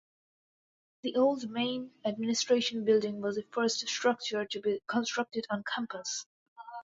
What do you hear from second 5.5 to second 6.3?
on campus.